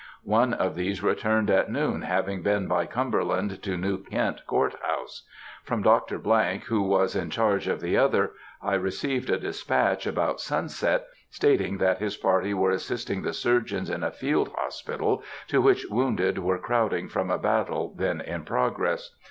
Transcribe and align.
One 0.25 0.55
of 0.55 0.73
these 0.73 1.03
returned 1.03 1.51
at 1.51 1.69
noon, 1.69 2.01
having 2.01 2.41
been 2.41 2.67
by 2.67 2.87
Cumberland 2.87 3.61
to 3.61 3.77
New 3.77 3.99
Kent 3.99 4.41
Court 4.47 4.73
House. 4.81 5.27
From 5.63 5.83
Dr.——, 5.83 6.17
who 6.65 6.81
was 6.81 7.15
in 7.15 7.29
charge 7.29 7.67
of 7.67 7.81
the 7.81 7.97
other, 7.97 8.31
I 8.63 8.73
received 8.73 9.29
a 9.29 9.37
despatch 9.37 10.07
about 10.07 10.39
sunset, 10.41 11.05
stating 11.29 11.77
that 11.77 11.99
his 11.99 12.17
party 12.17 12.51
were 12.51 12.71
assisting 12.71 13.21
the 13.21 13.31
surgeons 13.31 13.91
in 13.91 14.01
a 14.01 14.09
field 14.09 14.51
hospital, 14.57 15.21
to 15.49 15.61
which 15.61 15.85
wounded 15.87 16.39
were 16.39 16.57
crowding 16.57 17.07
from 17.07 17.29
a 17.29 17.37
battle 17.37 17.93
then 17.95 18.21
in 18.21 18.43
progress. 18.43 19.11